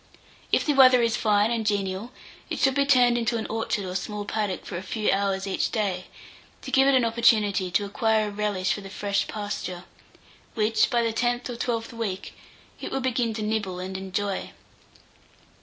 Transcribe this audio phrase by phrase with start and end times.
[0.51, 2.11] If the weather is fine and genial,
[2.49, 5.69] it should be turned into an orchard or small paddock for a few hours each
[5.71, 6.05] day,
[6.63, 9.83] to give it an opportunity to acquire a relish for the fresh pasture,
[10.55, 12.33] which, by the tenth or twelfth week,
[12.79, 14.53] it will begin to nibble and enjoy.